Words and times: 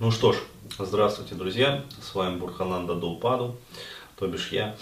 Ну 0.00 0.10
что 0.10 0.32
ж, 0.32 0.38
здравствуйте, 0.78 1.34
друзья. 1.34 1.84
С 2.00 2.14
вами 2.14 2.38
Бурхананда 2.38 2.94
Дулпаду, 2.94 3.56
то 4.16 4.26
бишь 4.26 4.48
я. 4.50 4.74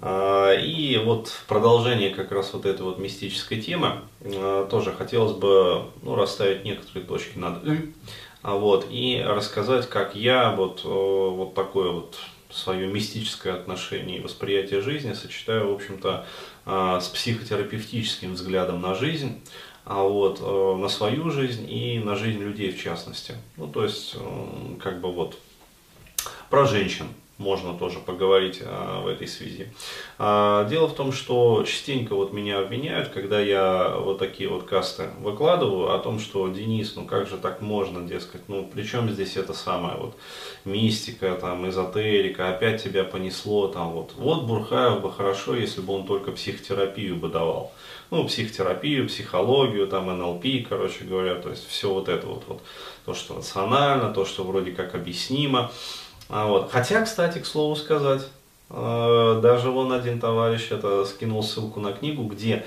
А, 0.00 0.52
и 0.54 0.96
вот 0.98 1.26
в 1.26 1.46
продолжение 1.46 2.10
как 2.10 2.30
раз 2.30 2.52
вот 2.52 2.64
этой 2.64 2.82
вот 2.82 3.00
мистической 3.00 3.60
темы 3.60 4.02
а, 4.22 4.68
тоже 4.68 4.92
хотелось 4.92 5.36
бы 5.36 5.86
ну, 6.02 6.14
расставить 6.14 6.64
некоторые 6.64 7.04
точки 7.04 7.38
над 7.38 7.64
а 8.42 8.54
вот, 8.54 8.86
и 8.90 9.22
рассказать, 9.24 9.88
как 9.88 10.14
я 10.14 10.52
вот, 10.52 10.84
вот 10.84 11.54
такое 11.54 11.90
вот 11.90 12.18
свое 12.50 12.86
мистическое 12.86 13.54
отношение 13.54 14.18
и 14.18 14.22
восприятие 14.22 14.80
жизни 14.80 15.12
сочетаю, 15.12 15.70
в 15.70 15.74
общем-то, 15.74 16.24
с 16.64 17.08
психотерапевтическим 17.08 18.34
взглядом 18.34 18.80
на 18.80 18.94
жизнь 18.94 19.40
а 19.88 20.02
вот, 20.02 20.38
э, 20.42 20.76
на 20.76 20.88
свою 20.90 21.30
жизнь 21.30 21.66
и 21.66 21.98
на 21.98 22.14
жизнь 22.14 22.40
людей 22.40 22.70
в 22.70 22.78
частности. 22.78 23.34
Ну, 23.56 23.68
то 23.68 23.84
есть, 23.84 24.16
э, 24.16 24.76
как 24.78 25.00
бы 25.00 25.10
вот, 25.10 25.38
про 26.50 26.66
женщин 26.66 27.06
можно 27.38 27.74
тоже 27.74 28.00
поговорить 28.00 28.60
а, 28.62 29.00
в 29.00 29.06
этой 29.06 29.28
связи. 29.28 29.68
А, 30.18 30.64
дело 30.68 30.88
в 30.88 30.94
том, 30.94 31.12
что 31.12 31.62
частенько 31.64 32.14
вот 32.14 32.32
меня 32.32 32.58
обвиняют, 32.58 33.08
когда 33.08 33.40
я 33.40 33.96
вот 33.96 34.18
такие 34.18 34.48
вот 34.48 34.64
касты 34.64 35.10
выкладываю, 35.20 35.94
о 35.94 35.98
том, 36.00 36.18
что 36.18 36.48
Денис, 36.48 36.96
ну 36.96 37.04
как 37.06 37.28
же 37.28 37.36
так 37.38 37.62
можно, 37.62 38.06
дескать, 38.06 38.42
ну 38.48 38.66
при 38.66 38.82
чем 38.82 39.08
здесь 39.08 39.36
это 39.36 39.54
самое 39.54 39.96
вот 39.96 40.16
мистика, 40.64 41.38
там, 41.40 41.68
эзотерика, 41.68 42.50
опять 42.50 42.82
тебя 42.82 43.04
понесло, 43.04 43.68
там 43.68 43.92
вот, 43.92 44.14
вот 44.16 44.44
Бурхаев 44.44 45.00
бы 45.00 45.12
хорошо, 45.12 45.54
если 45.54 45.80
бы 45.80 45.94
он 45.94 46.06
только 46.06 46.32
психотерапию 46.32 47.16
бы 47.16 47.28
давал. 47.28 47.72
Ну, 48.10 48.24
психотерапию, 48.24 49.06
психологию, 49.06 49.86
там, 49.86 50.06
НЛП, 50.06 50.66
короче 50.68 51.04
говоря, 51.04 51.34
то 51.34 51.50
есть 51.50 51.68
все 51.68 51.92
вот 51.92 52.08
это 52.08 52.26
вот, 52.26 52.44
вот 52.46 52.62
то, 53.04 53.14
что 53.14 53.36
рационально, 53.36 54.12
то, 54.14 54.24
что 54.24 54.44
вроде 54.44 54.72
как 54.72 54.94
объяснимо. 54.94 55.70
А 56.28 56.46
вот. 56.46 56.70
Хотя, 56.70 57.02
кстати, 57.02 57.38
к 57.38 57.46
слову 57.46 57.74
сказать, 57.76 58.22
э, 58.70 59.40
даже 59.42 59.70
вон 59.70 59.92
один 59.92 60.20
товарищ 60.20 60.70
это 60.70 61.04
скинул 61.04 61.42
ссылку 61.42 61.80
на 61.80 61.92
книгу, 61.92 62.24
где 62.24 62.66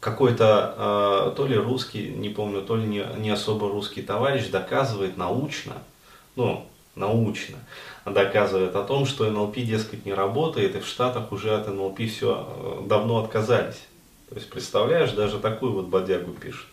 какой-то 0.00 0.74
э, 0.76 1.36
то 1.36 1.46
ли 1.46 1.56
русский, 1.56 2.08
не 2.08 2.28
помню, 2.28 2.62
то 2.62 2.76
ли 2.76 2.86
не, 2.86 3.04
не 3.16 3.30
особо 3.30 3.68
русский 3.68 4.02
товарищ 4.02 4.48
доказывает 4.50 5.16
научно, 5.16 5.74
ну, 6.36 6.66
научно, 6.94 7.56
доказывает 8.04 8.76
о 8.76 8.84
том, 8.84 9.06
что 9.06 9.28
НЛП, 9.28 9.56
дескать, 9.56 10.06
не 10.06 10.14
работает, 10.14 10.76
и 10.76 10.80
в 10.80 10.86
Штатах 10.86 11.32
уже 11.32 11.56
от 11.56 11.66
НЛП 11.66 12.00
все 12.08 12.46
э, 12.48 12.86
давно 12.86 13.18
отказались. 13.18 13.82
То 14.28 14.34
есть, 14.34 14.50
представляешь, 14.50 15.12
даже 15.12 15.38
такую 15.38 15.72
вот 15.72 15.86
бодягу 15.86 16.32
пишет. 16.32 16.66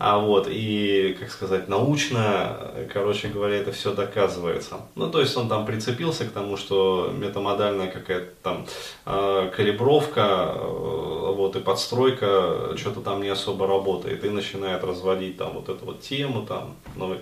А 0.00 0.18
вот, 0.18 0.48
и, 0.50 1.16
как 1.18 1.30
сказать, 1.30 1.68
научно, 1.68 2.72
короче 2.92 3.28
говоря, 3.28 3.56
это 3.56 3.70
все 3.70 3.94
доказывается. 3.94 4.80
Ну, 4.96 5.08
то 5.08 5.20
есть 5.20 5.36
он 5.36 5.48
там 5.48 5.64
прицепился 5.64 6.24
к 6.24 6.32
тому, 6.32 6.56
что 6.56 7.12
метамодальная 7.16 7.86
какая-то 7.88 8.32
там 8.42 8.66
э, 9.06 9.50
калибровка, 9.54 10.54
э, 10.56 11.32
вот, 11.36 11.54
и 11.54 11.60
подстройка 11.60 12.76
что-то 12.76 13.00
там 13.00 13.22
не 13.22 13.28
особо 13.28 13.68
работает, 13.68 14.24
и 14.24 14.30
начинает 14.30 14.82
разводить 14.82 15.36
там 15.36 15.52
вот 15.52 15.68
эту 15.68 15.84
вот 15.84 16.00
тему, 16.00 16.44
там, 16.44 16.74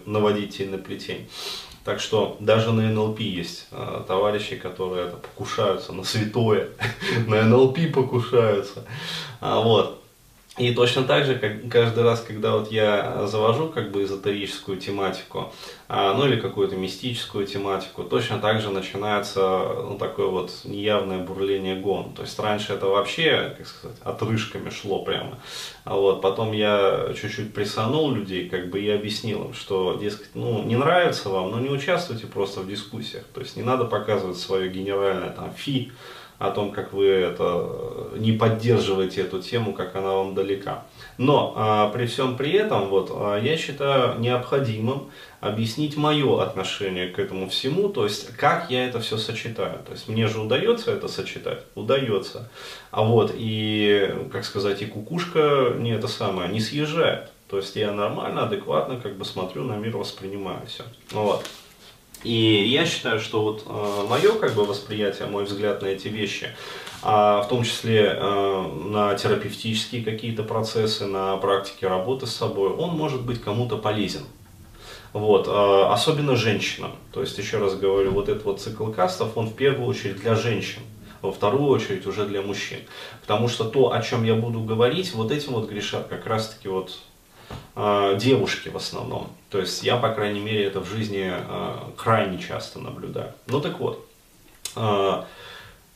наводить 0.06 0.58
на 0.70 0.78
плетень. 0.78 1.28
Так 1.86 2.00
что 2.00 2.36
даже 2.40 2.72
на 2.72 2.90
НЛП 2.90 3.20
есть 3.20 3.68
э, 3.70 4.02
товарищи, 4.08 4.56
которые 4.56 5.06
это 5.06 5.18
покушаются 5.18 5.92
на 5.92 6.02
святое, 6.02 6.70
на 7.28 7.44
НЛП 7.44 7.78
покушаются. 7.94 8.84
А, 9.40 9.60
вот. 9.60 10.02
И 10.58 10.72
точно 10.72 11.02
так 11.02 11.26
же, 11.26 11.34
как 11.34 11.68
каждый 11.68 12.02
раз, 12.02 12.22
когда 12.22 12.52
вот 12.52 12.72
я 12.72 13.26
завожу 13.26 13.68
как 13.68 13.90
бы 13.90 14.04
эзотерическую 14.04 14.78
тематику, 14.78 15.52
а, 15.86 16.14
ну 16.14 16.26
или 16.26 16.40
какую-то 16.40 16.76
мистическую 16.76 17.46
тематику, 17.46 18.04
точно 18.04 18.38
так 18.38 18.62
же 18.62 18.70
начинается 18.70 19.40
ну, 19.40 19.98
такое 19.98 20.28
вот 20.28 20.50
неявное 20.64 21.18
бурление 21.18 21.76
гон. 21.76 22.14
То 22.14 22.22
есть 22.22 22.38
раньше 22.38 22.72
это 22.72 22.86
вообще, 22.86 23.54
как 23.58 23.66
сказать, 23.66 23.98
отрыжками 24.02 24.70
шло 24.70 25.04
прямо. 25.04 25.38
А 25.84 25.94
вот 25.94 26.22
потом 26.22 26.52
я 26.52 27.12
чуть-чуть 27.20 27.52
присанул 27.52 28.10
людей, 28.10 28.48
как 28.48 28.70
бы 28.70 28.80
и 28.80 28.88
объяснил 28.88 29.44
им, 29.44 29.52
что, 29.52 29.98
дескать, 30.00 30.30
ну 30.32 30.62
не 30.62 30.76
нравится 30.76 31.28
вам, 31.28 31.50
но 31.50 31.60
не 31.60 31.68
участвуйте 31.68 32.26
просто 32.26 32.60
в 32.60 32.68
дискуссиях. 32.68 33.24
То 33.34 33.42
есть 33.42 33.56
не 33.56 33.62
надо 33.62 33.84
показывать 33.84 34.38
свое 34.38 34.70
генеральное 34.70 35.30
там 35.30 35.52
фи, 35.54 35.92
о 36.38 36.50
том, 36.50 36.70
как 36.70 36.92
вы 36.92 37.06
это, 37.06 38.10
не 38.16 38.32
поддерживаете 38.32 39.22
эту 39.22 39.40
тему, 39.40 39.72
как 39.72 39.96
она 39.96 40.12
вам 40.12 40.34
далека. 40.34 40.84
Но 41.18 41.54
а, 41.56 41.88
при 41.90 42.06
всем 42.06 42.36
при 42.36 42.52
этом 42.52 42.88
вот, 42.88 43.10
а, 43.10 43.38
я 43.38 43.56
считаю 43.56 44.18
необходимым 44.20 45.10
объяснить 45.40 45.96
мое 45.96 46.42
отношение 46.42 47.08
к 47.08 47.18
этому 47.18 47.48
всему, 47.48 47.88
то 47.88 48.04
есть 48.04 48.36
как 48.36 48.70
я 48.70 48.86
это 48.86 49.00
все 49.00 49.16
сочетаю. 49.16 49.78
То 49.86 49.92
есть 49.92 50.08
мне 50.08 50.26
же 50.26 50.40
удается 50.40 50.92
это 50.92 51.08
сочетать? 51.08 51.62
Удается. 51.74 52.50
А 52.90 53.02
вот 53.02 53.32
и, 53.34 54.14
как 54.30 54.44
сказать, 54.44 54.82
и 54.82 54.86
кукушка 54.86 55.74
не 55.78 55.92
это 55.92 56.08
самое, 56.08 56.50
не 56.50 56.60
съезжает. 56.60 57.30
То 57.48 57.58
есть 57.58 57.76
я 57.76 57.92
нормально, 57.92 58.44
адекватно 58.44 59.00
как 59.00 59.16
бы 59.16 59.24
смотрю 59.24 59.62
на 59.64 59.76
мир, 59.76 59.96
воспринимаю 59.96 60.66
все. 60.66 60.84
Вот. 61.12 61.46
И 62.26 62.66
я 62.66 62.84
считаю, 62.86 63.20
что 63.20 63.40
вот 63.40 63.62
э, 63.66 64.06
мое 64.08 64.32
как 64.32 64.54
бы 64.54 64.64
восприятие, 64.64 65.28
мой 65.28 65.44
взгляд 65.44 65.82
на 65.82 65.86
эти 65.86 66.08
вещи, 66.08 66.48
а 67.00 67.42
в 67.42 67.48
том 67.48 67.62
числе 67.62 68.16
э, 68.16 68.62
на 68.86 69.14
терапевтические 69.14 70.02
какие-то 70.02 70.42
процессы, 70.42 71.06
на 71.06 71.36
практике 71.36 71.86
работы 71.86 72.26
с 72.26 72.34
собой, 72.34 72.70
он 72.70 72.96
может 72.96 73.22
быть 73.22 73.40
кому-то 73.40 73.76
полезен. 73.78 74.22
Вот, 75.12 75.46
э, 75.46 75.86
особенно 75.92 76.34
женщинам. 76.34 76.90
То 77.12 77.20
есть, 77.20 77.38
еще 77.38 77.58
раз 77.58 77.76
говорю, 77.76 78.10
вот 78.10 78.28
этот 78.28 78.44
вот 78.44 78.60
цикл 78.60 78.86
кастов, 78.90 79.36
он 79.36 79.46
в 79.46 79.54
первую 79.54 79.86
очередь 79.86 80.16
для 80.16 80.34
женщин 80.34 80.82
во 81.22 81.30
вторую 81.30 81.68
очередь 81.68 82.06
уже 82.06 82.26
для 82.26 82.42
мужчин. 82.42 82.80
Потому 83.20 83.46
что 83.46 83.64
то, 83.64 83.92
о 83.92 84.02
чем 84.02 84.24
я 84.24 84.34
буду 84.34 84.60
говорить, 84.60 85.14
вот 85.14 85.30
этим 85.30 85.52
вот 85.52 85.70
грешат 85.70 86.08
как 86.08 86.26
раз-таки 86.26 86.66
вот 86.66 86.98
э, 87.76 88.16
девушки 88.18 88.68
в 88.68 88.76
основном. 88.76 89.28
То 89.50 89.60
есть 89.60 89.82
я, 89.82 89.96
по 89.96 90.10
крайней 90.10 90.40
мере, 90.40 90.64
это 90.64 90.80
в 90.80 90.88
жизни 90.88 91.32
э, 91.32 91.74
крайне 91.96 92.38
часто 92.38 92.80
наблюдаю. 92.80 93.32
Ну 93.46 93.60
так 93.60 93.78
вот, 93.78 94.08
э, 94.74 95.22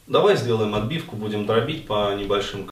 давай 0.07 0.37
сделаем 0.37 0.75
отбивку, 0.75 1.17
будем 1.17 1.47
дробить 1.47 1.87
по 1.87 2.15
небольшим 2.15 2.67